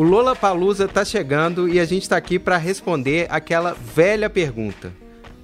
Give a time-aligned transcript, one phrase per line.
[0.00, 4.94] O Lola Palusa tá chegando e a gente tá aqui para responder aquela velha pergunta.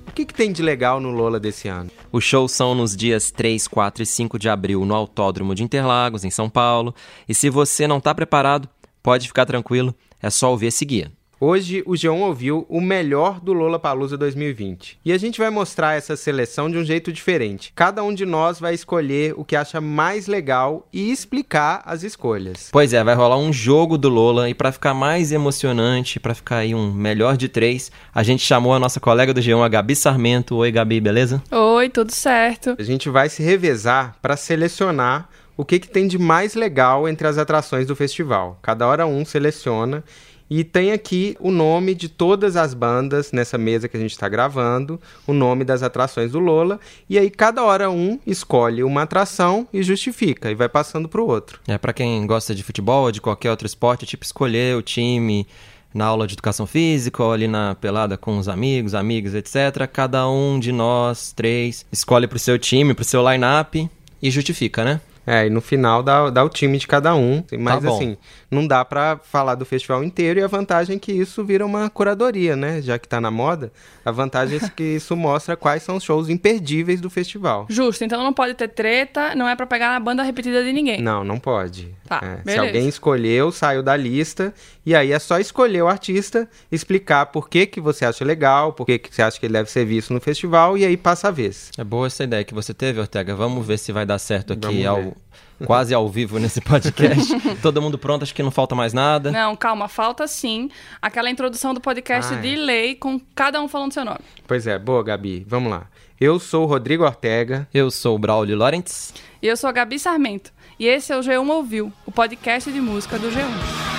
[0.08, 1.90] O que, que tem de legal no Lola desse ano?
[2.10, 6.24] Os shows são nos dias 3, 4 e 5 de abril no Autódromo de Interlagos,
[6.24, 6.94] em São Paulo.
[7.28, 8.66] E se você não está preparado,
[9.02, 11.12] pode ficar tranquilo, é só ouvir esse guia.
[11.38, 14.98] Hoje o João ouviu o melhor do Lola Palusa 2020.
[15.04, 17.74] E a gente vai mostrar essa seleção de um jeito diferente.
[17.76, 22.70] Cada um de nós vai escolher o que acha mais legal e explicar as escolhas.
[22.72, 26.56] Pois é, vai rolar um jogo do Lola e para ficar mais emocionante, para ficar
[26.56, 29.94] aí um melhor de três, a gente chamou a nossa colega do G1, a Gabi
[29.94, 30.56] Sarmento.
[30.56, 31.42] Oi, Gabi, beleza?
[31.50, 32.76] Oi, tudo certo.
[32.78, 37.26] A gente vai se revezar para selecionar o que, que tem de mais legal entre
[37.26, 38.58] as atrações do festival.
[38.62, 40.02] Cada hora um seleciona
[40.48, 44.28] e tem aqui o nome de todas as bandas nessa mesa que a gente está
[44.28, 46.78] gravando, o nome das atrações do Lola,
[47.08, 51.26] e aí cada hora um escolhe uma atração e justifica, e vai passando para o
[51.26, 51.60] outro.
[51.66, 54.82] É para quem gosta de futebol ou de qualquer outro esporte, é tipo escolher o
[54.82, 55.46] time
[55.92, 59.88] na aula de educação física ou ali na pelada com os amigos, amigas, etc.
[59.90, 63.88] Cada um de nós três escolhe para o seu time, para o seu line-up
[64.22, 65.00] e justifica, né?
[65.26, 67.42] É, e no final dá, dá o time de cada um.
[67.58, 68.16] Mas Tá assim,
[68.50, 71.90] não dá pra falar do festival inteiro e a vantagem é que isso vira uma
[71.90, 72.80] curadoria, né?
[72.80, 73.72] Já que tá na moda,
[74.04, 77.66] a vantagem é que isso mostra quais são os shows imperdíveis do festival.
[77.68, 81.02] Justo, então não pode ter treta, não é pra pegar a banda repetida de ninguém.
[81.02, 81.92] Não, não pode.
[82.06, 86.48] Tá, É, se alguém escolheu, saiu da lista, e aí é só escolher o artista,
[86.70, 89.68] explicar por que, que você acha legal, por que, que você acha que ele deve
[89.70, 91.70] ser visto no festival, e aí passa a vez.
[91.76, 93.34] É boa essa ideia que você teve, Ortega.
[93.34, 95.15] Vamos ver se vai dar certo aqui ao.
[95.64, 97.32] quase ao vivo nesse podcast.
[97.62, 99.30] Todo mundo pronto, acho que não falta mais nada.
[99.30, 102.40] Não, calma, falta sim aquela introdução do podcast Ah, é.
[102.40, 104.20] de lei com cada um falando seu nome.
[104.46, 105.44] Pois é, boa, Gabi.
[105.48, 105.86] Vamos lá.
[106.20, 107.68] Eu sou o Rodrigo Ortega.
[107.74, 109.12] Eu sou o Braulio Lorentz.
[109.42, 110.52] E eu sou a Gabi Sarmento.
[110.78, 113.95] E esse é o G1 Ouviu, o podcast de música do G1.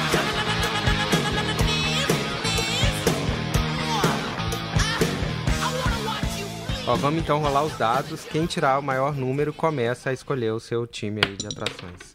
[6.87, 8.23] Ó, vamos então rolar os dados.
[8.25, 12.13] Quem tirar o maior número começa a escolher o seu time aí de atrações.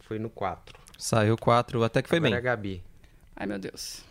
[0.00, 0.74] Foi no 4.
[0.98, 2.36] Saiu quatro, até que foi Agora bem.
[2.36, 2.82] é a Gabi.
[3.36, 4.02] Ai, meu Deus.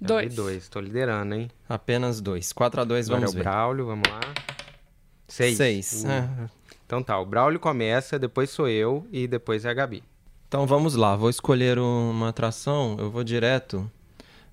[0.00, 0.34] Gabi, Dois.
[0.34, 0.68] dois.
[0.68, 1.50] Tô liderando, hein?
[1.68, 2.52] Apenas dois.
[2.52, 3.44] 4 a 2 Agora vamos é o ver.
[3.44, 4.20] Braulio, vamos lá.
[5.28, 5.56] Seis.
[5.56, 6.04] Seis.
[6.04, 6.50] Uh, É.
[6.86, 10.02] Então tá, o Braulio começa, depois sou eu e depois é a Gabi.
[10.48, 13.88] Então vamos lá, vou escolher uma atração, eu vou direto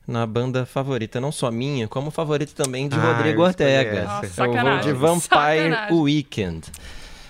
[0.07, 4.03] na banda favorita, não só minha, como favorita também de Ah, Rodrigo Ortega.
[4.05, 4.93] Nossa, eu vou de.
[4.93, 5.97] Vampire Sacanagem.
[5.99, 6.61] Weekend.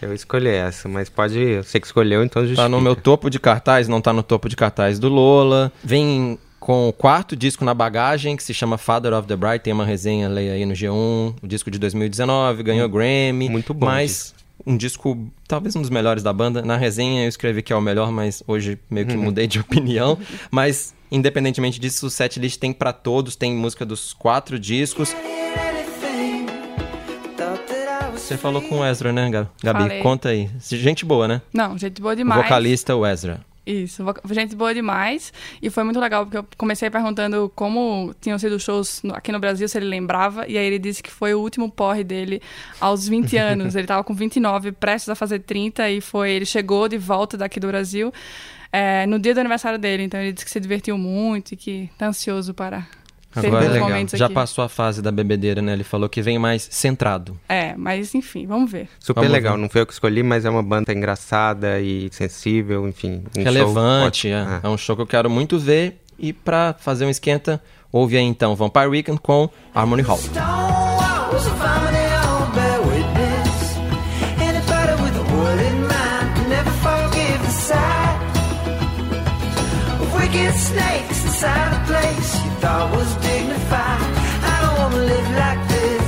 [0.02, 1.58] Eu escolhi essa, mas pode.
[1.58, 2.64] Você que escolheu, então justifica.
[2.64, 5.72] Tá no meu topo de cartaz, não tá no topo de cartaz do Lola.
[5.84, 9.60] Vem com o quarto disco na bagagem, que se chama Father of the Bride.
[9.60, 11.36] Tem uma resenha, leia aí no G1.
[11.42, 13.50] O disco de 2019, ganhou Grammy.
[13.50, 14.36] Muito bom Mas
[14.68, 15.18] um disco,
[15.48, 16.62] talvez um dos melhores da banda.
[16.62, 20.18] Na resenha eu escrevi que é o melhor, mas hoje meio que mudei de opinião.
[20.52, 23.38] Mas, independentemente disso, o setlist tem pra todos.
[23.38, 25.16] Tem música dos quatro discos.
[28.14, 29.50] Você falou com o Ezra, né, Gabi?
[29.84, 30.02] Falei.
[30.02, 30.50] conta aí.
[30.60, 31.42] Gente boa, né?
[31.54, 32.44] Não, gente boa demais.
[32.44, 33.40] vocalista, o Ezra.
[33.68, 34.02] Isso,
[34.32, 35.34] gente boa demais.
[35.62, 39.40] E foi muito legal, porque eu comecei perguntando como tinham sido os shows aqui no
[39.40, 40.48] Brasil, se ele lembrava.
[40.48, 42.42] E aí ele disse que foi o último porre dele
[42.80, 43.76] aos 20 anos.
[43.76, 46.32] ele tava com 29, prestes a fazer 30, e foi.
[46.32, 48.14] Ele chegou de volta daqui do Brasil
[48.72, 50.04] é, no dia do aniversário dele.
[50.04, 52.88] Então ele disse que se divertiu muito e que tá ansioso para
[53.36, 54.08] Agora, bons legal.
[54.14, 54.34] já aqui.
[54.34, 55.74] passou a fase da bebedeira, né?
[55.74, 57.40] Ele falou que vem mais centrado.
[57.48, 58.90] É, mas enfim, vamos ver.
[59.00, 59.62] Super Vamos legal, ver.
[59.62, 63.24] não foi eu que escolhi, mas é uma banda engraçada e sensível, enfim.
[63.30, 64.34] um show Relevante, ótimo.
[64.34, 64.60] é.
[64.64, 66.02] É um show que eu quero muito ver.
[66.20, 67.62] E pra fazer um esquenta,
[67.92, 70.20] ouve aí então Vampire Weekend com Harmony Hall.
[80.58, 84.02] snakes inside a place thought was dignified.
[84.44, 86.04] I don't wanna live like this,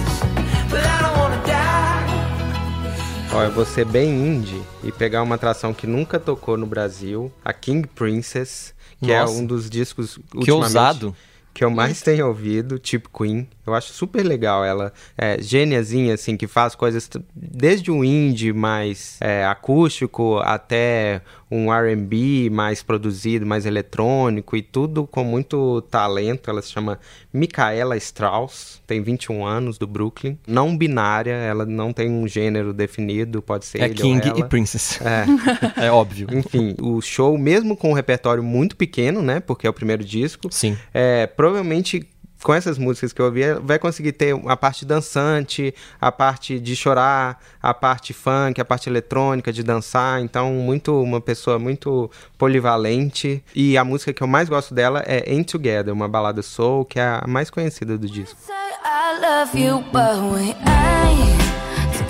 [0.70, 3.34] but I don't wanna die.
[3.34, 7.32] Ó, eu vou ser bem indie e pegar uma atração que nunca tocou no Brasil,
[7.46, 9.34] a King Princess, que Nossa.
[9.34, 11.16] é um dos discos Que ousado.
[11.54, 13.48] que eu mais tenho ouvido, tipo Queen.
[13.66, 14.92] Eu acho super legal ela.
[15.18, 22.50] É gêniazinha, assim, que faz coisas desde o indie mais é, acústico até um R&B
[22.52, 26.50] mais produzido, mais eletrônico e tudo com muito talento.
[26.50, 27.00] Ela se chama
[27.34, 30.38] Micaela Strauss, tem 21 anos, do Brooklyn.
[30.48, 35.00] Não binária, ela não tem um gênero definido, pode ser É King e Princess.
[35.02, 35.26] É.
[35.90, 36.28] É óbvio.
[36.32, 39.40] Enfim, o show, mesmo com um repertório muito pequeno, né?
[39.40, 40.78] Porque é o primeiro disco, Sim.
[40.94, 42.08] é, provavelmente
[42.44, 46.76] com essas músicas que eu ouvi, vai conseguir ter a parte dançante, a parte de
[46.76, 50.22] chorar, a parte funk, a parte eletrônica de dançar.
[50.22, 53.44] Então, muito uma pessoa muito polivalente.
[53.54, 57.00] E a música que eu mais gosto dela é Ain't Together, uma balada soul, que
[57.00, 58.40] é a mais conhecida do disco.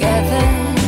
[0.01, 0.78] I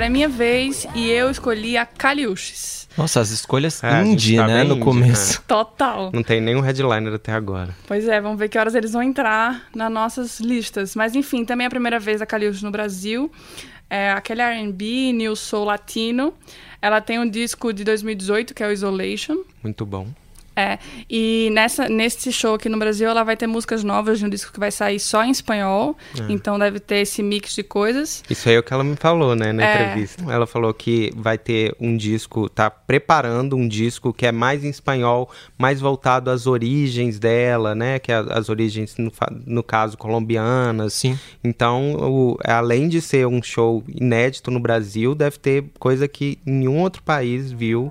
[0.00, 2.88] agora é minha vez e eu escolhi a Caliuches.
[2.96, 4.64] Nossa, as escolhas É, indie, tá né?
[4.64, 5.42] No indie, começo.
[5.46, 6.10] Total.
[6.10, 7.76] Não tem nenhum headliner até agora.
[7.86, 10.96] Pois é, vamos ver que horas eles vão entrar nas nossas listas.
[10.96, 13.30] Mas enfim, também é a primeira vez a Caliuches no Brasil.
[13.90, 16.32] É aquele R&B, New Soul Latino.
[16.80, 19.44] Ela tem um disco de 2018, que é o Isolation.
[19.62, 20.08] Muito bom.
[20.60, 20.78] É,
[21.08, 24.52] e nessa, nesse show aqui no Brasil ela vai ter músicas novas de um disco
[24.52, 25.96] que vai sair só em espanhol.
[26.28, 28.22] Então deve ter esse mix de coisas.
[28.28, 29.82] Isso aí é o que ela me falou, né, na É.
[29.82, 30.22] entrevista.
[30.30, 34.68] Ela falou que vai ter um disco, tá preparando um disco que é mais em
[34.68, 39.10] espanhol, mais voltado às origens dela, né, que é as origens, no,
[39.46, 40.92] no caso, colombianas.
[40.94, 41.18] Sim.
[41.42, 46.78] Então, o- além de ser um show inédito no Brasil, deve ter coisa que nenhum
[46.80, 47.90] outro país viu.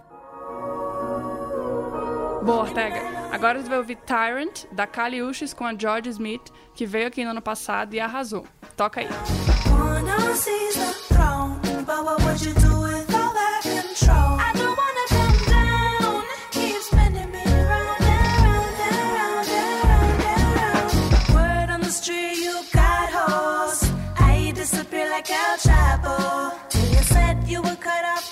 [2.50, 3.00] Boa, Ortega.
[3.32, 7.30] Agora gente vai ouvir Tyrant, da Caliuches com a George Smith, que veio aqui no
[7.30, 8.44] ano passado e arrasou.
[8.76, 9.08] Toca aí.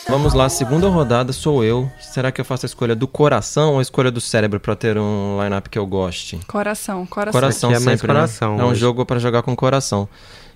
[0.09, 1.91] Vamos lá, segunda rodada sou eu.
[1.99, 4.97] Será que eu faço a escolha do coração ou a escolha do cérebro pra ter
[4.97, 6.39] um lineup que eu goste?
[6.47, 7.39] Coração, coração.
[7.39, 8.19] Coração Aqui é mais sempre, né?
[8.19, 10.07] coração É um jogo pra jogar com coração.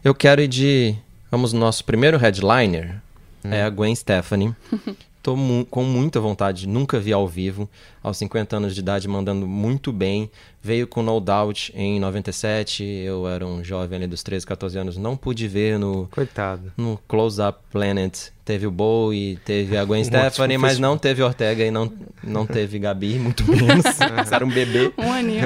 [0.04, 0.96] Eu quero ir de...
[1.30, 2.96] Vamos no nosso primeiro headliner.
[3.44, 4.56] É a Gwen Stefani.
[5.22, 7.70] Tô mu- com muita vontade, nunca vi ao vivo.
[8.02, 10.32] Aos 50 anos de idade, mandando muito bem.
[10.64, 12.84] Veio com No Doubt em 97.
[12.84, 14.98] Eu era um jovem ali dos 13, 14 anos.
[14.98, 16.72] Não pude ver no, Coitado.
[16.76, 21.22] no Close Up Planet teve o Bowie, teve a Gwen Um Stefani, mas não teve
[21.22, 21.92] Ortega e não,
[22.24, 23.86] não teve Gabi, muito menos.
[23.96, 24.92] Você era um bebê.
[24.98, 25.46] Um aninho.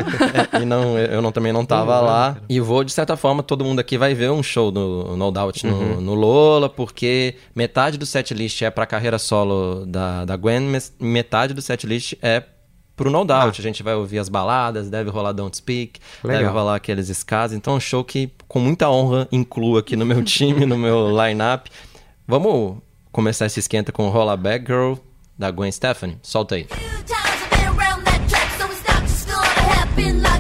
[0.54, 2.38] É, e não, eu não, também não tava lá.
[2.50, 5.66] E vou, de certa forma, todo mundo aqui vai ver um show do No Doubt
[5.66, 10.94] no, no Lola, porque metade do setlist é pra carreira solo da, da Gwen, mas
[11.00, 12.44] metade do setlist é
[12.96, 13.60] pro No Doubt.
[13.60, 16.54] A gente vai ouvir as baladas, deve rolar Don't Speak, deve Legal.
[16.54, 17.54] rolar aqueles skas.
[17.54, 21.10] Então é um show que, com muita honra, incluo aqui no meu time, no meu
[21.10, 21.70] line-up.
[22.28, 22.78] Vamos
[23.12, 24.96] começar esse esquenta com Rolla Back Girl,
[25.38, 26.18] da Gwen Stefani.
[26.24, 26.68] Solta aí.
[29.96, 30.35] Few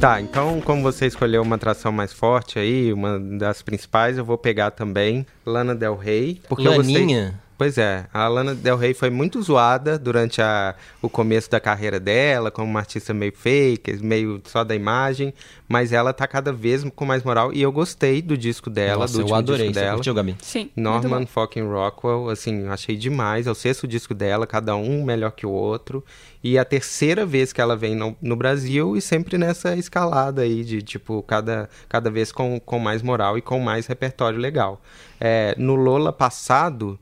[0.00, 4.38] Tá, então como você escolheu uma atração mais forte aí, uma das principais, eu vou
[4.38, 6.40] pegar também Lana Del Rey.
[6.48, 7.30] Porque eu gostei...
[7.60, 12.00] Pois é, a Lana Del Rey foi muito zoada durante a, o começo da carreira
[12.00, 15.34] dela, como uma artista meio fake, meio só da imagem,
[15.68, 19.12] mas ela tá cada vez com mais moral e eu gostei do disco dela, Nossa,
[19.12, 19.66] do eu último adorei.
[19.66, 19.94] disco dela.
[19.96, 20.36] curtiu, Gabi?
[20.40, 20.70] Sim.
[20.74, 23.46] Norman fucking Rockwell, assim, eu achei demais.
[23.46, 26.02] É o sexto disco dela, cada um melhor que o outro.
[26.42, 30.64] E a terceira vez que ela vem no, no Brasil e sempre nessa escalada aí
[30.64, 34.80] de, tipo, cada, cada vez com, com mais moral e com mais repertório legal.
[35.20, 36.98] É, no Lola passado,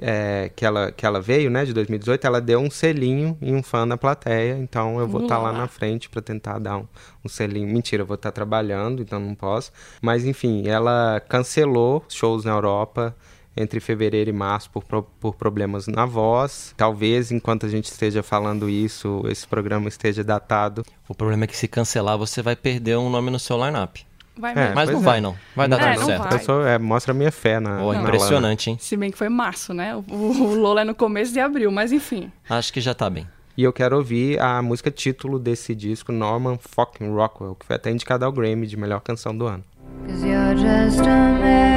[0.00, 3.62] é, que, ela, que ela veio, né, de 2018, ela deu um selinho em um
[3.62, 4.58] fã na plateia.
[4.58, 5.58] Então eu vou estar lá Uau.
[5.58, 6.86] na frente para tentar dar um,
[7.24, 7.68] um selinho.
[7.68, 9.72] Mentira, eu vou estar trabalhando, então não posso.
[10.00, 13.14] Mas enfim, ela cancelou shows na Europa
[13.56, 16.74] entre fevereiro e março por, por problemas na voz.
[16.76, 20.84] Talvez enquanto a gente esteja falando isso, esse programa esteja datado.
[21.08, 23.96] O problema é que se cancelar, você vai perder um nome no seu lineup.
[24.40, 24.74] Vai É, mesmo.
[24.74, 25.12] Mas pois não é.
[25.12, 25.36] vai, não.
[25.54, 26.22] Vai dar É, tudo não certo.
[26.22, 26.32] vai.
[26.34, 28.76] Eu sou, é, mostra a minha fé na, Pô, na impressionante, hein?
[28.80, 29.94] Se bem que foi março, né?
[29.94, 32.30] O, o Lola é no começo de abril, mas enfim.
[32.48, 33.26] Acho que já tá bem.
[33.56, 37.90] E eu quero ouvir a música título desse disco, Norman fucking Rockwell, que foi até
[37.90, 39.62] indicada ao Grammy de melhor canção do ano.
[40.06, 41.69] Cause you're just a man,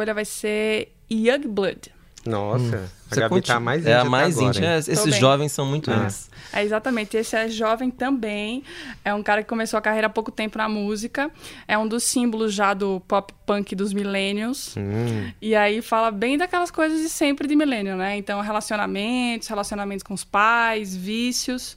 [0.00, 1.92] escolha vai ser Youngblood.
[2.26, 4.66] Nossa, a Você Gabi conti- tá mais É a mais agora, íntima.
[4.66, 4.72] hein?
[4.74, 5.96] É, esses jovens são muito Ah.
[5.96, 6.28] índios.
[6.52, 7.16] É, exatamente.
[7.16, 8.62] Esse é jovem também.
[9.02, 11.30] É um cara que começou a carreira há pouco tempo na música.
[11.66, 14.74] É um dos símbolos já do pop punk dos millennials.
[14.76, 18.18] Hum, E aí fala bem daquelas coisas de sempre de milênio, né?
[18.18, 21.76] Então, relacionamentos, relacionamentos com os pais, vícios.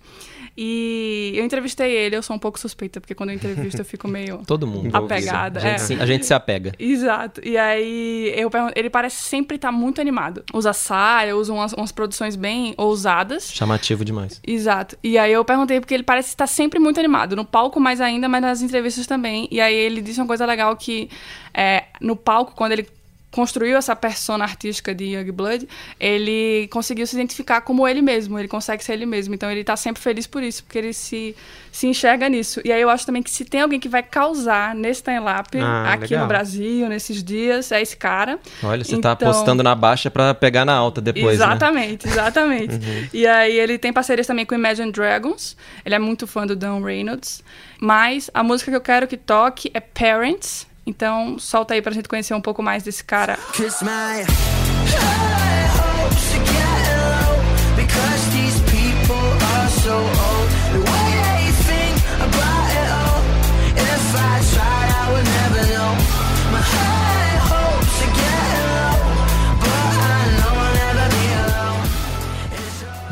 [0.56, 4.08] E eu entrevistei ele, eu sou um pouco suspeita, porque quando eu entrevisto eu fico
[4.08, 4.96] meio Todo mundo.
[4.96, 5.60] apegada.
[5.60, 5.78] A gente, é.
[5.80, 6.74] se, a gente se apega.
[6.78, 7.42] Exato.
[7.44, 10.44] E aí eu pergun- ele parece sempre estar muito animado.
[10.54, 13.52] Usa saia, usa umas, umas produções bem ousadas.
[13.52, 14.40] Chamativo demais.
[14.46, 14.98] Exato.
[15.04, 17.36] E aí eu perguntei porque ele parece estar sempre muito animado.
[17.36, 19.48] No palco mais ainda, mas nas entrevistas também.
[19.52, 21.10] E aí ele disse uma coisa legal que
[21.54, 22.88] é, no palco, quando ele
[23.34, 25.68] construiu essa persona artística de Youngblood,
[26.00, 28.38] ele conseguiu se identificar como ele mesmo.
[28.38, 29.34] Ele consegue ser ele mesmo.
[29.34, 31.36] Então ele tá sempre feliz por isso, porque ele se,
[31.72, 32.62] se enxerga nisso.
[32.64, 35.94] E aí eu acho também que se tem alguém que vai causar nesse time-up Ah,
[35.94, 36.22] aqui legal.
[36.22, 38.38] no Brasil, nesses dias, é esse cara.
[38.62, 41.46] Olha, você tá Então- apostando na baixa pra pegar na alta depois, né?
[41.46, 42.80] exatamente, exatamente.
[43.12, 45.58] E aí ele tem parcerias também com Imagine Dragons.
[45.84, 47.44] Ele é muito fã do Dan Reynolds.
[47.82, 50.68] Mas a música que eu quero que toque é Parents.
[50.86, 53.38] Então solta aí pra gente conhecer um pouco mais desse cara.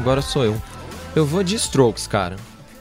[0.02, 0.60] Agora sou eu.
[1.16, 2.36] Eu vou de Strokes, cara.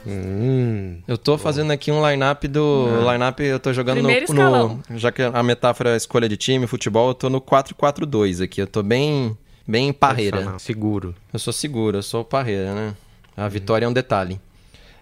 [0.05, 1.01] Hum.
[1.07, 2.87] Eu tô fazendo aqui um line-up do.
[3.11, 4.79] Line-up, eu tô jogando no, Primeiro escalão.
[4.89, 4.97] no.
[4.97, 8.61] Já que a metáfora é escolha de time, futebol, eu tô no 4-4-2 aqui.
[8.61, 9.37] Eu tô bem.
[9.67, 10.57] Bem parreira.
[10.59, 11.15] Seguro.
[11.31, 12.95] Eu sou seguro, eu sou parreira, né?
[13.37, 14.41] A vitória é um detalhe.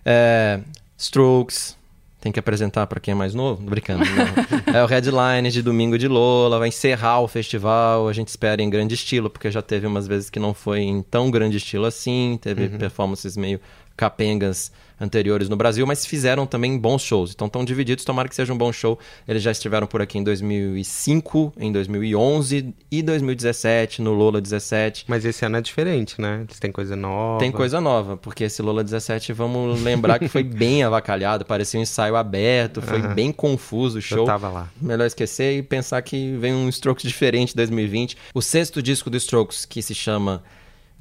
[0.06, 0.60] É,
[0.98, 1.78] Strokes,
[2.22, 3.64] tem que apresentar pra quem é mais novo?
[3.64, 4.04] Tô brincando.
[4.06, 4.74] não.
[4.76, 8.10] é o headline de domingo de Lola, vai encerrar o festival.
[8.10, 11.02] A gente espera em grande estilo, porque já teve umas vezes que não foi em
[11.02, 12.38] tão grande estilo assim.
[12.42, 13.60] Teve performances meio
[13.96, 17.32] capengas anteriores no Brasil, mas fizeram também bons shows.
[17.32, 19.00] Então estão divididos, tomara que seja um bom show.
[19.28, 25.06] Eles já estiveram por aqui em 2005, em 2011 e 2017, no Lola 17.
[25.08, 26.46] Mas esse ano é diferente, né?
[26.48, 27.40] Eles têm coisa nova.
[27.40, 31.84] Tem coisa nova, porque esse Lola 17, vamos lembrar que foi bem avacalhado, parecia um
[31.84, 33.14] ensaio aberto, foi Aham.
[33.14, 34.26] bem confuso o Eu show.
[34.26, 34.70] tava lá.
[34.82, 38.18] Melhor esquecer e pensar que vem um Strokes diferente em 2020.
[38.34, 40.44] O sexto disco do Strokes, que se chama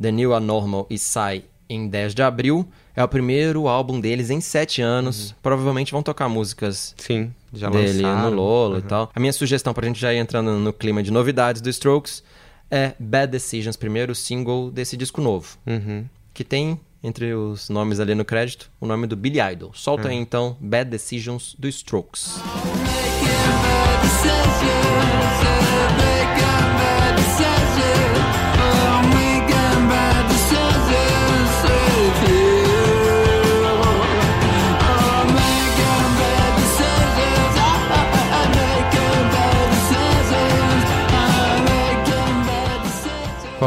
[0.00, 4.40] The New Anormal e sai em 10 de abril, é o primeiro álbum deles em
[4.40, 5.34] sete anos.
[5.42, 8.30] Provavelmente vão tocar músicas Sim, já dele lançaram.
[8.30, 8.88] no Lola e Uhum.
[8.88, 9.10] tal.
[9.14, 12.22] A minha sugestão pra gente já ir entrando no clima de novidades do Strokes
[12.70, 16.04] é Bad Decisions, primeiro single desse disco novo Uhum.
[16.34, 19.70] que tem entre os nomes ali no crédito o nome do Billy Idol.
[19.74, 22.40] Solta aí então Bad Decisions do Strokes.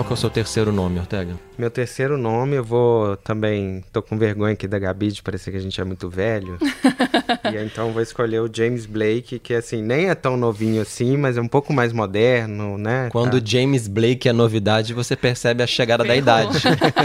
[0.01, 1.36] Qual que é o seu terceiro nome, Ortega?
[1.60, 3.84] Meu terceiro nome, eu vou também.
[3.93, 6.58] Tô com vergonha aqui da Gabi de parecer que a gente é muito velho.
[7.54, 11.38] e então vou escolher o James Blake, que assim, nem é tão novinho assim, mas
[11.38, 13.10] é um pouco mais moderno, né?
[13.12, 13.46] Quando Tá.
[13.46, 16.22] James Blake é novidade, você percebe a chegada da Ferrou.
[16.22, 16.58] idade.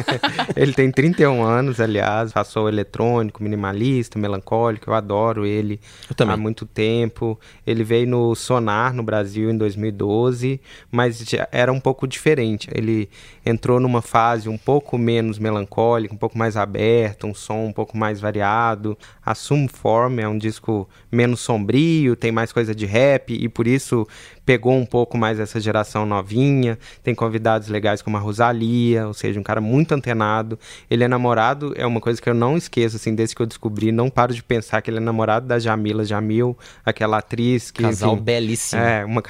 [0.57, 6.35] ele tem 31 anos, aliás, passou eletrônico, minimalista, melancólico, eu adoro ele Eu também.
[6.35, 7.39] há muito tempo.
[7.67, 12.69] Ele veio no Sonar no Brasil em 2012, mas era um pouco diferente.
[12.75, 13.09] Ele
[13.47, 17.97] entrou numa fase um pouco menos melancólica, um pouco mais aberta, um som um pouco
[17.97, 18.99] mais variado.
[19.25, 24.05] Assume Form é um disco menos sombrio, tem mais coisa de rap e por isso
[24.47, 26.79] pegou um pouco mais essa geração novinha.
[27.03, 30.59] Tem convidados legais como a Rosalia, ou seja, um cara muito antenado.
[30.89, 33.91] Ele é namorado, é uma coisa que eu não esqueço, assim, desde que eu descobri,
[33.91, 37.83] não paro de pensar que ele é namorado da Jamila Jamil, aquela atriz que.
[37.83, 38.81] Casal enfim, belíssimo.
[38.81, 39.23] é, uma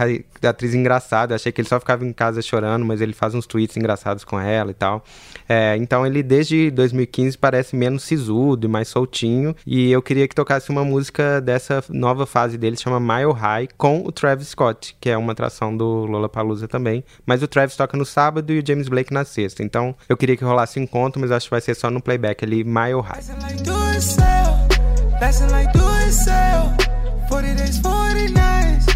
[0.43, 1.33] atriz engraçada.
[1.33, 4.23] Eu achei que ele só ficava em casa chorando, mas ele faz uns tweets engraçados
[4.23, 5.03] com ela e tal.
[5.49, 9.57] É, então ele, desde 2015, parece menos sisudo e mais soltinho.
[9.67, 14.05] E eu queria que tocasse uma música dessa nova fase dele, chama Mile High, com
[14.05, 17.05] o Travis Scott, que é uma atração do Lollapalooza também.
[17.25, 19.63] Mas o Travis toca no sábado e o James Blake na sexta.
[19.63, 22.65] Então eu queria que rolasse encontro, mas acho que vai ser só no playback ali,
[22.65, 23.15] Mile High.
[23.15, 24.59] Lasting like do it sell.
[25.21, 26.73] Lasting like do it sell.
[27.29, 28.87] 40 days, 40 nights.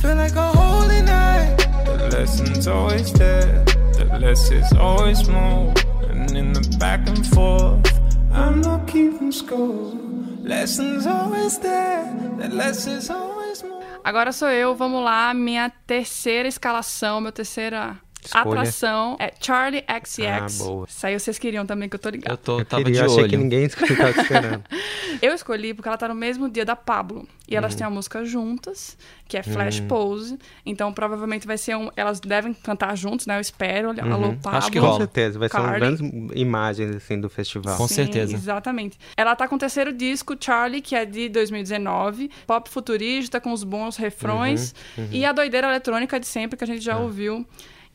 [0.00, 1.54] Feel like a holy night.
[1.84, 5.74] The lesson's always there, the less is always more.
[6.08, 8.00] And in the back and forth,
[8.32, 9.92] I'm not keeping score.
[10.42, 12.06] Lessons always there,
[12.38, 13.37] the less is always.
[14.04, 17.98] Agora sou eu, vamos lá, minha terceira escalação, meu terceira
[18.36, 18.60] escolha.
[18.60, 20.20] atração é Charlie XX.
[20.26, 20.86] Ah, boa.
[20.88, 22.32] Isso aí vocês queriam também, que eu tô ligado.
[22.32, 23.28] Eu tô, Eu tava queria, de achei olho.
[23.30, 24.64] que ninguém estava esperando.
[25.20, 27.26] Eu escolhi porque ela tá no mesmo dia da Pablo.
[27.48, 27.78] E elas Uhum.
[27.78, 30.38] têm uma música juntas, que é Flash Pose.
[30.66, 31.90] Então, provavelmente vai ser um.
[31.96, 33.36] Elas devem cantar juntos, né?
[33.36, 33.88] Eu espero.
[33.88, 34.58] Olha, Alô, Pablo.
[34.58, 34.98] Acho que Com rola.
[34.98, 35.80] certeza, vai ser uma Carly.
[35.96, 37.76] grande imagens assim do festival.
[37.78, 38.34] Com Sim, certeza.
[38.34, 38.98] Exatamente.
[39.16, 42.30] Ela tá com o terceiro disco, Charlie, que é de 2019.
[42.46, 44.74] Pop futurista, com os bons refrões.
[44.96, 47.46] Uhum, E a doideira eletrônica de sempre, que a gente já ouviu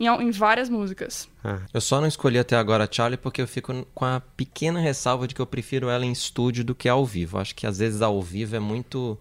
[0.05, 1.27] em, em várias músicas.
[1.43, 4.79] Ah, Eu só não escolhi até agora a Charlie porque eu fico com a pequena
[4.79, 7.38] ressalva de que eu prefiro ela em estúdio do que ao vivo.
[7.38, 9.17] Acho que às vezes ao vivo é muito,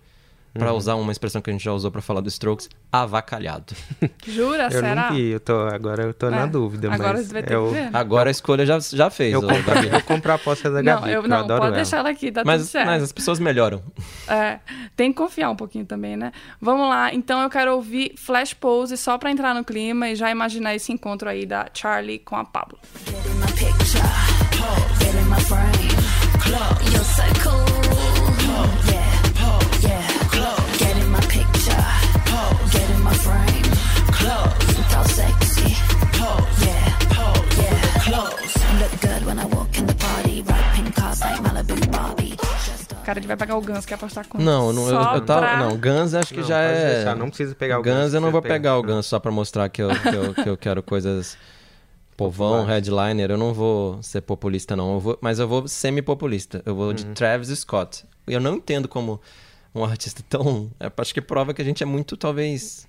[0.54, 0.76] pra Uhum.
[0.78, 3.74] usar uma expressão que a gente já usou pra falar do Strokes, avacalhado.
[4.26, 4.64] Jura?
[4.64, 4.94] eu Será?
[5.10, 7.54] não vi, eu tô, agora eu tô na É, dúvida, Agora mas você vai ter
[7.54, 7.90] eu, que ver.
[7.92, 11.10] Agora a escolha já, já fez, eu, compro, eu compro a aposta da Não, Gabi,
[11.12, 11.76] eu, porque não eu adoro pode ela.
[11.82, 12.86] deixar ela aqui, tá tudo Mas, certo.
[12.86, 13.82] mas as pessoas melhoram.
[14.28, 14.58] É,
[14.96, 16.32] tem que confiar um pouquinho também, né?
[16.60, 20.30] Vamos lá, então eu quero ouvir Flash Pose só pra entrar no clima e já
[20.30, 22.78] imaginar esse encontro aí da Charlie com a Pablo.
[23.06, 24.02] Get in my picture,
[25.00, 25.92] get in my frame.
[26.92, 27.71] You're so cool,
[43.02, 45.40] cara ele vai pagar o Guns, quer apostar com Não, não eu, eu tava.
[45.46, 46.94] pra- Não, Guns acho que Não, já é.
[46.94, 47.94] deixar, não precisa pegar o Guns.
[47.94, 48.82] Guns, eu não vou pegar, pegar o.
[48.82, 51.36] Guns só pra mostrar que eu, que eu, que eu quero coisas.
[52.16, 54.94] Povão, headliner, eu não vou ser populista, não.
[54.94, 56.62] Eu vou, mas eu vou semi-populista.
[56.64, 57.14] Eu vou de Uhum.
[57.14, 58.04] Travis Scott.
[58.26, 59.20] Eu não entendo como
[59.74, 60.70] um artista tão.
[60.78, 62.86] é, acho que prova que a gente é muito, talvez.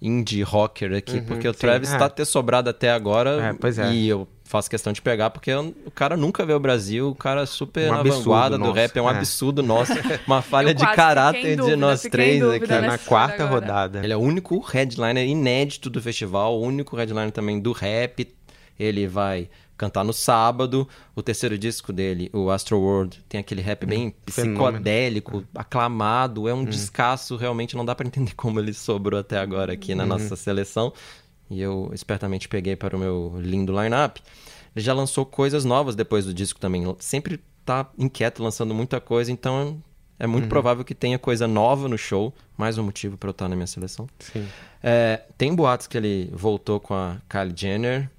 [0.00, 1.58] Indie rocker aqui, porque o Uhum, sim.
[1.60, 1.98] Travis É.
[1.98, 3.42] tá ter sobrado até agora.
[3.42, 3.90] É, pois é.
[3.92, 7.14] E eu faço questão de pegar, porque eu- o cara nunca vê o Brasil, o
[7.14, 9.16] cara é super Um na absurdo vanguarda do nosso, rap, é um é.
[9.16, 9.92] absurdo nosso.
[10.26, 12.86] Uma falha de caráter em de dúvida, nós três dúvida aqui.
[12.86, 13.60] na quarta agora.
[13.60, 14.00] rodada.
[14.02, 18.26] Ele é o único headliner inédito do festival, o único headliner também do rap.
[18.78, 20.88] Ele vai cantar no sábado.
[21.14, 24.56] O terceiro disco dele, o Astro World, tem aquele rap bem fenômeno.
[24.72, 26.48] psicodélico, aclamado.
[26.48, 30.06] É um descasso, realmente não dá pra entender como ele sobrou até agora aqui na
[30.06, 30.92] nossa seleção.
[31.50, 34.20] E eu espertamente peguei para o meu lindo line-up.
[34.74, 36.84] Ele já lançou coisas novas depois do disco também.
[36.98, 39.82] Sempre tá inquieto, lançando muita coisa, então
[40.18, 42.34] é muito provável que tenha coisa nova no show.
[42.56, 44.08] Mais um motivo para eu estar na minha seleção.
[44.18, 44.46] Sim.
[44.82, 48.10] É, tem boatos que ele voltou com a Kylie Jenner.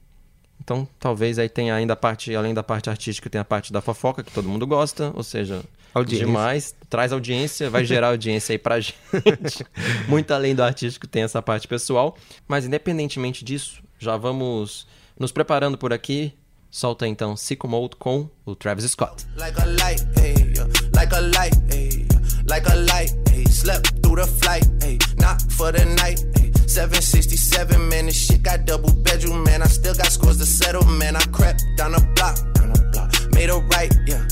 [0.62, 3.82] Então, talvez aí tenha ainda a parte, além da parte artística, tem a parte da
[3.82, 5.12] fofoca, que todo mundo gosta.
[5.16, 5.64] Ou seja,
[5.94, 6.26] Audiência.
[6.26, 6.76] demais.
[6.90, 9.66] Traz audiência, vai gerar audiência aí pra gente.
[10.08, 12.18] Muito além do artístico, tem essa parte pessoal.
[12.48, 16.34] Mas, independentemente disso, já vamos nos preparando por aqui.
[16.72, 19.26] Solta então Sicko Mode com o Travis Scott.
[19.36, 20.68] like a light, yeah.
[20.96, 22.06] like a light, yeah.
[22.48, 23.50] like a light, ayy.
[23.50, 25.00] slept through the flight, ayy.
[25.20, 26.50] not for the night, ayy.
[26.70, 29.64] 767, man, this shit got double bedroom, man.
[29.64, 31.16] I still got scores to settle, man.
[31.16, 34.28] I crept down the block, down the block, made a right, yeah.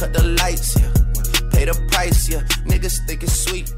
[0.00, 1.09] Cut the lights, yeah.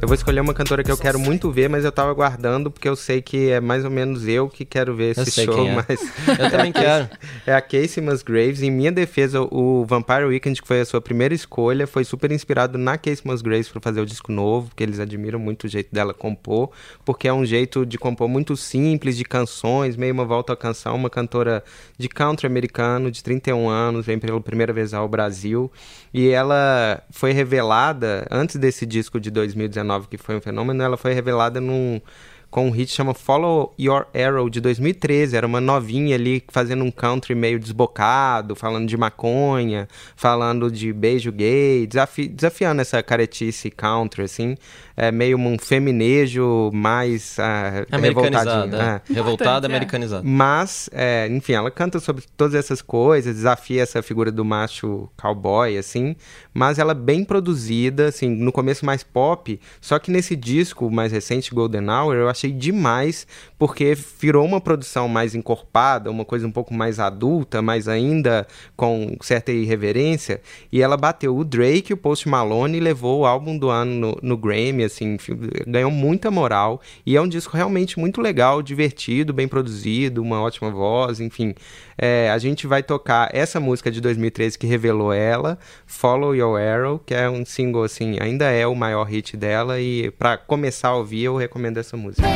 [0.01, 2.88] Eu vou escolher uma cantora que eu quero muito ver, mas eu tava guardando porque
[2.88, 5.75] eu sei que é mais ou menos eu que quero ver esse show, é.
[5.75, 6.01] mas
[6.38, 7.11] Eu também quero.
[7.45, 8.62] é a Casey Musgraves.
[8.62, 12.79] Em minha defesa, o Vampire Weekend, que foi a sua primeira escolha, foi super inspirado
[12.79, 16.14] na Casey Musgraves para fazer o disco novo, porque eles admiram muito o jeito dela
[16.14, 16.71] compor,
[17.05, 20.95] porque é um jeito de compor muito simples, de canções, meio uma volta à canção,
[20.95, 21.64] uma cantora
[21.99, 25.68] de country americano, de 31 anos, vem pela primeira vez ao Brasil,
[26.14, 27.72] e ela foi revelada,
[28.31, 32.01] antes desse disco de 2019, que foi um fenômeno, ela foi revelada num
[32.53, 35.35] com um hit chama Follow Your Arrow de 2013.
[35.35, 41.33] Era uma novinha ali fazendo um country meio desbocado, falando de maconha, falando de beijo
[41.33, 44.55] gay, desafi- desafiando essa caretice country, assim.
[44.95, 47.97] É meio um feminejo mais ah, revoltadinho.
[47.97, 49.03] Americanizada.
[49.09, 49.12] é.
[49.12, 49.15] é.
[49.15, 49.71] Revoltada, é.
[49.71, 50.23] americanizada.
[50.23, 55.79] Mas, é, enfim, ela canta sobre todas essas coisas, desafia essa figura do macho cowboy,
[55.79, 56.15] assim,
[56.53, 61.11] mas ela é bem produzida, assim, no começo mais pop, só que nesse disco mais
[61.11, 63.27] recente, Golden Hour, eu achei demais,
[63.59, 69.17] porque virou uma produção mais encorpada, uma coisa um pouco mais adulta, mas ainda com
[69.21, 70.41] certa irreverência,
[70.73, 74.19] e ela bateu o Drake, o Post Malone, e levou o álbum do ano no,
[74.23, 75.17] no Grammy, assim,
[75.67, 80.71] ganhou muita moral, e é um disco realmente muito legal, divertido, bem produzido, uma ótima
[80.71, 81.55] voz, enfim.
[81.97, 86.99] É, a gente vai tocar essa música de 2013 que revelou ela, Follow Your Arrow,
[86.99, 90.97] que é um single, assim, ainda é o maior hit dela, e pra começar a
[90.97, 92.32] ouvir, eu recomendo essa música.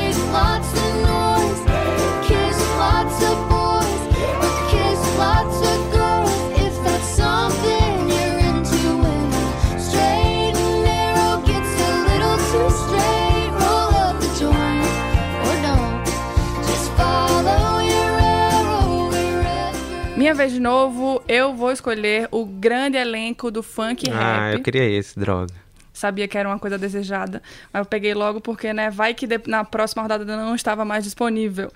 [20.27, 24.55] Minha vez de novo, eu vou escolher o grande elenco do funk Ah, rap.
[24.57, 25.55] eu queria esse, droga.
[25.97, 29.65] Sabia que era uma coisa desejada, mas eu peguei logo porque, né, vai que na
[29.65, 31.73] próxima rodada não estava mais disponível.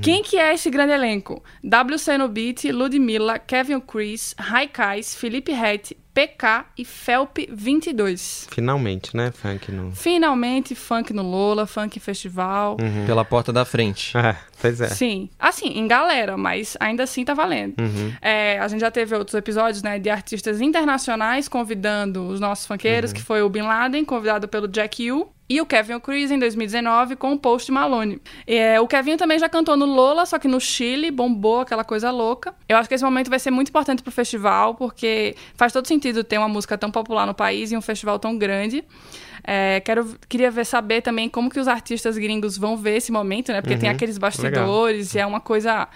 [0.00, 1.42] Quem que é esse grande elenco?
[1.62, 8.48] WC no beat, Ludmilla, Kevin Chris, Raikais, Felipe Rett, PK e Felp 22.
[8.50, 9.92] Finalmente, né, funk no...
[9.94, 12.76] Finalmente, funk no Lola, funk festival.
[13.06, 14.16] Pela porta da frente.
[14.18, 14.88] É, pois é.
[14.88, 17.80] Sim, assim, em galera, mas ainda assim tá valendo.
[17.80, 18.12] Uhum.
[18.20, 22.74] É, a gente já teve outros episódios, né, de artistas internacionais convidando os nossos Uhum.
[22.74, 26.38] funkeiros, que foi o Bin Laden, convidado pelo Jack U, e o Kevin O'Cris em
[26.38, 28.20] 2019 com o Post Malone.
[28.46, 32.10] É, o Kevin também já cantou no Lola, só que no Chile, bombou aquela coisa
[32.10, 32.54] louca.
[32.68, 36.22] Eu acho que esse momento vai ser muito importante pro festival, porque faz todo sentido
[36.22, 38.84] ter uma música tão popular no país e um festival tão grande.
[39.42, 43.50] É, quero, queria ver, saber também como que os artistas gringos vão ver esse momento,
[43.52, 43.62] né?
[43.62, 43.80] Porque Uhum.
[43.80, 45.88] tem aqueles bastidores e é uma coisa,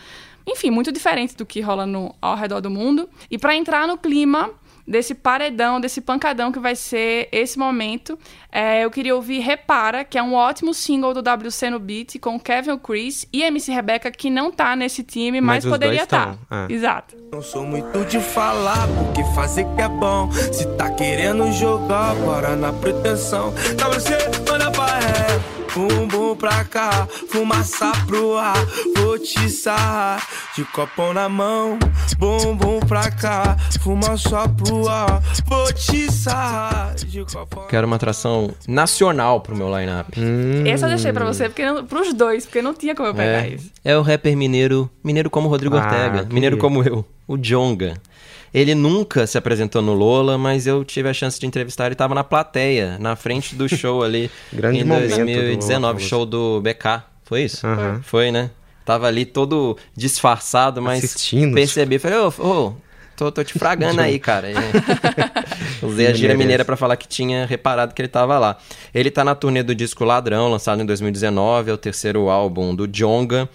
[0.46, 3.08] enfim, muito diferente do que rola no, ao redor do mundo.
[3.30, 4.50] E para entrar no clima
[4.86, 8.18] desse paredão, desse pancadão que vai ser esse momento,
[8.52, 12.38] é, eu queria ouvir Repara, que é um ótimo single do WC no Beat, com
[12.38, 16.26] Kevin Chris e MC Rebeca, que não tá nesse time, mas, Mas os poderia estar.
[16.26, 16.66] tão, ah.
[16.68, 17.16] Exato.
[17.32, 20.30] Não sou muito de falar, porque fazer que é bom.
[20.30, 23.48] Se tá querendo jogar, bora na pretensão.
[23.50, 24.12] WC,
[24.46, 25.62] manda pra ré.
[25.74, 28.54] Bumbum pra cá, fumaça pro ar.
[28.94, 30.22] Vou te sarrar,
[30.54, 31.78] de copão na mão.
[32.18, 35.22] Bumbum pra cá, fumaça pro ar.
[35.46, 40.10] Vou te sarrar, de copão Quero uma atração nacional pro meu line-up.
[40.66, 43.44] Esse eu deixei pra você, porque não, pros dois, porque não tinha como eu pegar
[43.46, 43.70] É, isso.
[43.84, 46.34] é o rapper mineiro, mineiro como Rodrigo Ah, Ortega, queria.
[46.34, 47.94] mineiro como eu, o Jonga.
[48.54, 51.86] Ele nunca se apresentou no Lola, mas eu tive a chance de entrevistar.
[51.86, 56.06] Ele tava na plateia, na frente do show ali, Grande em momento do 2019, Lollapalooza.
[56.06, 57.02] show do BK.
[57.24, 57.66] Foi isso?
[57.66, 58.00] Aham.
[58.02, 58.50] Foi, né?
[58.84, 61.54] Tava ali todo disfarçado, mas Assistindo.
[61.54, 61.98] percebi.
[61.98, 62.72] Falei, ô, ô,
[63.24, 64.48] tô, tô te fragando aí, cara.
[65.82, 66.38] Usei a gíria merece.
[66.38, 68.56] mineira pra falar que tinha reparado que ele tava lá.
[68.94, 72.86] Ele tá na turnê do disco Ladrão, lançado em 2019, é o terceiro álbum do
[72.86, 73.48] Jonga.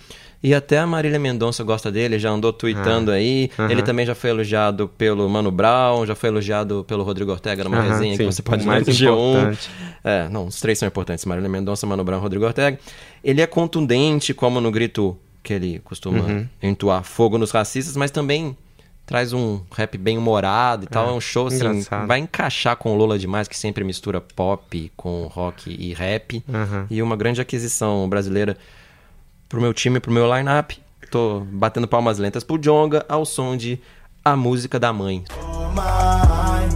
[0.44, 3.50] E até a Marília Mendonça gosta dele, já andou tweetando aí.
[3.58, 3.72] Ah, aham.
[3.72, 7.78] Ele também já foi elogiado pelo Mano Brown, já foi elogiado pelo Rodrigo Ortega numa
[7.80, 9.08] Aham, resenha que sim, você pode mais no G1.
[9.32, 9.70] importante.
[10.04, 12.78] É, não, os três são importantes: Marília Mendonça, Mano Brown, Rodrigo Ortega.
[13.24, 16.46] Ele é contundente, como no grito que ele costuma Uhum.
[16.62, 18.56] entoar fogo nos racistas, mas também
[19.08, 21.10] traz um rap bem humorado e tal.
[21.10, 22.06] É, um show assim, engraçado.
[22.06, 26.44] vai encaixar com o Lola demais, que sempre mistura pop com rock e rap.
[26.54, 26.86] Aham.
[26.90, 28.58] E uma grande aquisição brasileira
[29.48, 30.78] pro meu time, pro meu line-up.
[31.10, 33.80] Tô batendo palmas lentas pro Jonga ao som de
[34.26, 35.24] A Música da Mãe.
[35.42, 36.68] Oh, mãe,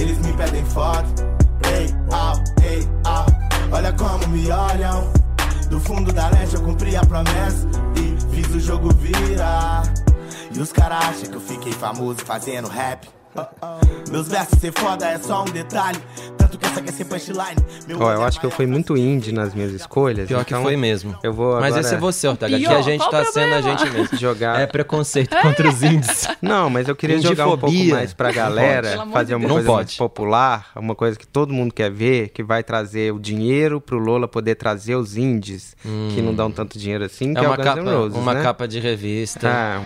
[0.00, 1.24] eles me pedem foto.
[1.66, 3.26] Ei, au, ei, au.
[3.72, 5.12] Olha como me olham.
[5.68, 9.82] Do fundo da leste eu cumpri a promessa e fiz o jogo virar.
[10.56, 13.15] E os caras acham que eu fiquei famoso fazendo rap.
[14.10, 15.98] Meus versos ser foda é só um detalhe.
[16.38, 17.56] Tanto que essa quer ser punchline.
[17.98, 20.28] Ó, eu é acho que eu fui muito indie nas minhas escolhas.
[20.28, 21.18] Pior que então foi mesmo.
[21.22, 22.56] Eu vou Mas agora esse é você, Ortega.
[22.56, 24.16] Aqui a gente tá sendo a gente mesmo.
[24.16, 24.60] jogar.
[24.60, 26.28] É preconceito contra os índios.
[26.40, 30.70] Não, mas eu queria jogar um pouco mais pra galera, fazer uma coisa mais popular,
[30.76, 34.54] uma coisa que todo mundo quer ver, que vai trazer o dinheiro pro Lola poder
[34.54, 35.76] trazer os indies,
[36.14, 38.42] que não dão tanto dinheiro assim, que É é, uma capa, Roses, uma né?
[38.42, 39.48] capa de revista.
[39.48, 39.82] Ah.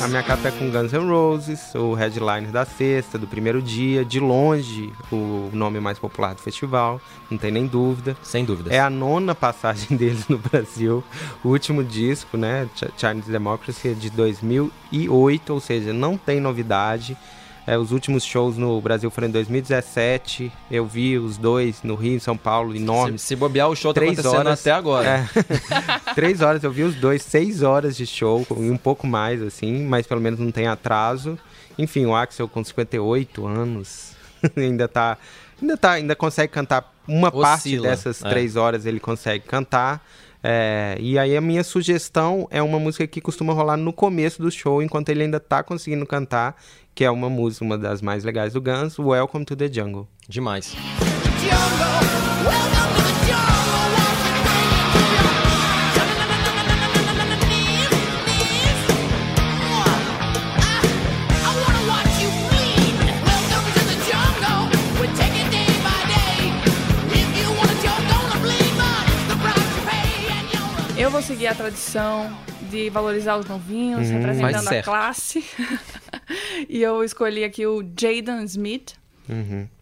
[0.00, 4.04] A minha capa é com Guns N' Roses, o headliner da sexta, do primeiro dia,
[4.04, 7.00] de longe o nome mais popular do festival,
[7.30, 8.16] não tem nem dúvida.
[8.22, 8.72] Sem dúvidas.
[8.72, 11.02] É a nona passagem deles no Brasil.
[11.42, 17.16] O último disco, né, Ch- Chinese Democracy, é de 2008, ou seja, não tem novidade.
[17.66, 20.52] É, os últimos shows no Brasil foram em 2017.
[20.70, 23.22] Eu vi os dois no Rio, em São Paulo, se, enormes.
[23.22, 24.60] se bobear, o show tá Três acontecendo horas.
[24.60, 25.08] até agora.
[25.08, 26.14] É.
[26.14, 29.84] Três horas, eu vi os dois, seis horas de show, e um pouco mais, assim,
[29.84, 31.36] mas pelo menos não tem atraso.
[31.76, 34.12] Enfim, o Axel com 58 anos
[34.56, 35.18] ainda tá.
[35.60, 38.28] Ainda tá, ainda consegue cantar uma parte Oscila, dessas é.
[38.28, 40.06] três horas ele consegue cantar.
[40.48, 44.48] É, e aí a minha sugestão é uma música que costuma rolar no começo do
[44.48, 46.54] show, enquanto ele ainda tá conseguindo cantar,
[46.94, 50.06] que é uma música, uma das mais legais do Guns, Welcome to the Jungle.
[50.28, 50.72] Demais.
[51.42, 51.58] Eu
[52.94, 53.05] vou
[71.26, 72.38] seguir a tradição
[72.70, 74.22] de valorizar os novinhos, Uhum.
[74.22, 75.44] Faz representando a classe.
[76.68, 78.94] e eu escolhi aqui o Jaden Smith,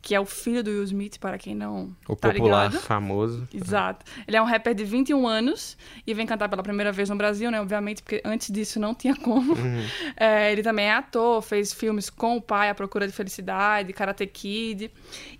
[0.05, 2.67] que é o filho do Will Smith, para quem não O tá popular.
[2.69, 2.83] ligado.
[2.83, 3.49] Famoso.
[3.53, 4.05] Exato.
[4.29, 7.51] Ele é um rapper de 21 anos e vem cantar pela primeira vez no Brasil,
[7.51, 7.59] né?
[7.59, 9.55] Obviamente, porque antes disso não tinha como.
[10.17, 14.27] É, ele também é ator, fez filmes com o pai, A Procura de Felicidade, Karate
[14.27, 14.91] Kid.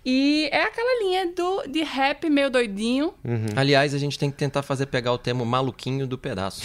[0.03, 3.13] E é aquela linha do, de rap meio doidinho.
[3.55, 6.61] Aliás, a gente tem que tentar fazer pegar o termo maluquinho do pedaço.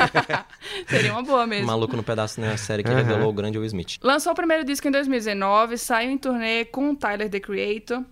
[0.88, 1.66] Seria uma boa mesmo.
[1.66, 2.52] Maluco no pedaço, né?
[2.52, 2.98] A série que Aham.
[3.02, 3.98] revelou o grande Will Smith.
[4.02, 8.04] Lançou o primeiro disco em 2019, saiu em turnê com o Tyler, The Creator.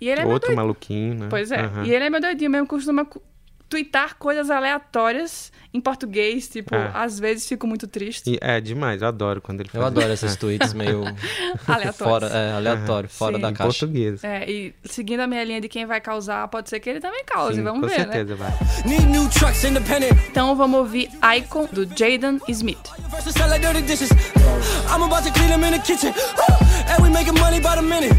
[0.00, 1.26] E ele é Outro maluquinho, né?
[1.30, 1.60] Pois é.
[1.60, 1.84] Aham.
[1.84, 3.06] E ele é meu doidinho mesmo, costuma
[3.68, 6.48] twittar coisas aleatórias em português.
[6.48, 6.90] Tipo, É.
[6.94, 8.30] às vezes fico muito triste.
[8.30, 11.02] E é demais, eu adoro quando ele faz Eu adoro esses tweets meio
[11.66, 11.96] Aleatórios.
[11.96, 13.42] fora, é, aleatório, fora Sim.
[13.42, 13.68] da Em caixa.
[13.80, 14.22] português.
[14.22, 17.24] É, e seguindo a minha linha de quem vai causar, pode ser que ele também
[17.24, 17.56] cause.
[17.56, 18.12] Sim, Vamos com ver, né?
[18.12, 18.52] certeza vai.
[18.86, 20.12] Need new trucks, independent.
[20.30, 22.78] Então vamos ouvir Icon do Jaden Smith.
[24.88, 26.12] I'm about to clean them in the kitchen.
[26.88, 28.12] And we making money by the minute.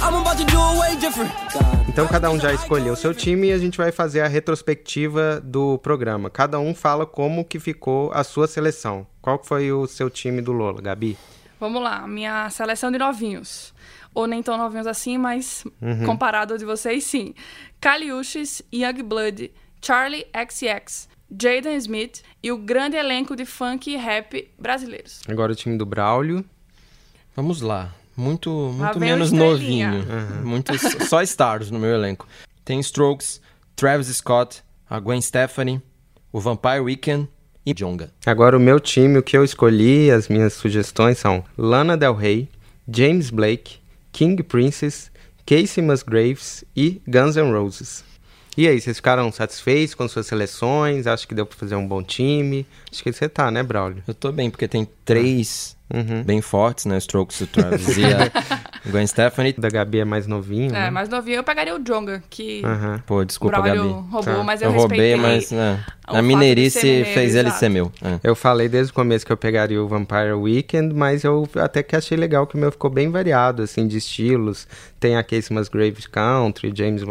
[0.00, 1.85] I'm about to do it way different.
[1.96, 5.40] Então cada um já escolheu o seu time e a gente vai fazer a retrospectiva
[5.40, 6.28] do programa.
[6.28, 9.06] Cada um fala como que ficou a sua seleção.
[9.22, 11.16] Qual foi o seu time do Lola, Gabi?
[11.58, 13.72] Vamos lá, minha seleção de novinhos.
[14.12, 15.64] Ou nem tão novinhos assim, mas
[16.04, 17.32] comparado ao de vocês, sim.
[17.80, 25.22] Kaliushis, Youngblood, Charlie XX, Jaden Smith e o grande elenco de funk e rap brasileiros.
[25.26, 26.44] Agora o time do Braulio.
[27.34, 27.94] Vamos lá.
[28.16, 30.04] Muito, muito menos novinho.
[30.42, 30.72] Muito,
[31.06, 32.26] só stars no meu elenco.
[32.64, 33.40] Tem Strokes,
[33.76, 35.82] Travis Scott, a Gwen Stefani,
[36.32, 37.28] o Vampire Weekend
[37.64, 38.10] e Jonga.
[38.24, 42.48] Agora o meu time, o que eu escolhi, as minhas sugestões são Lana Del Rey,
[42.88, 43.78] James Blake,
[44.12, 45.10] King Princess,
[45.44, 48.04] Casey Musgraves e Guns N' Roses.
[48.56, 51.06] E aí, vocês ficaram satisfeitos com suas seleções?
[51.06, 52.66] Acho que deu pra fazer um bom time?
[52.90, 54.02] Acho que você tá, né, Braulio?
[54.08, 56.24] Eu tô bem, porque tem três Uhum.
[56.24, 56.96] bem fortes, né?
[56.98, 58.32] Strokes, o Travis e a
[58.90, 59.52] Gwen Stefani.
[59.56, 60.90] Da Gabi é mais novinho, É, né?
[60.90, 63.00] mais novinho eu pegaria o Jonga, que Aham.
[63.06, 64.08] Pô, o desculpa, Braulio Gabi.
[64.10, 64.42] roubou, Tá.
[64.42, 65.16] mas eu, Eu roubei, respeitei.
[65.16, 67.58] mas né, a mineirice fez ele exato.
[67.58, 67.90] ser meu.
[68.02, 68.18] É.
[68.22, 71.96] Eu falei desde o começo que eu pegaria o Vampire Weekend, mas eu até que
[71.96, 74.66] achei legal que o meu ficou bem variado, assim, de estilos.
[75.00, 77.02] Tem a Casey Musgraves Country, James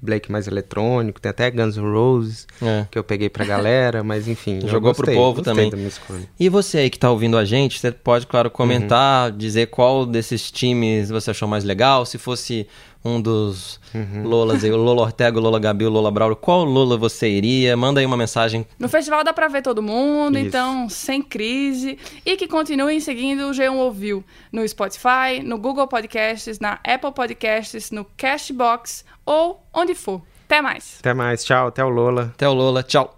[0.00, 2.86] Blake mais eletrônico, tem até Guns N' Roses, É.
[2.90, 4.60] que eu peguei pra galera, mas enfim.
[4.66, 5.70] Jogou pro gostei, povo gostei também.
[5.70, 6.22] da minha escolha.
[6.38, 9.36] E você aí que tá ouvindo a gente, você pode, claro, comentar, Uhum.
[9.36, 12.06] dizer qual desses times você achou mais legal.
[12.06, 12.66] Se fosse
[13.04, 14.22] um dos Uhum.
[14.24, 17.76] Lolas aí, o Lola Ortega, o Lola Gabi, o Lola Braulio, qual Lola você iria?
[17.76, 18.66] Manda aí uma mensagem.
[18.78, 20.46] No festival dá pra ver todo mundo, Isso.
[20.48, 21.98] então sem crise.
[22.24, 27.90] E que continuem seguindo o G1 Ouviu no Spotify, no Google Podcasts, na Apple Podcasts,
[27.90, 30.20] no Cashbox ou onde for.
[30.46, 30.96] Até mais!
[31.00, 32.32] Até mais, tchau, até o Lola.
[32.34, 33.17] Até o Lola, tchau.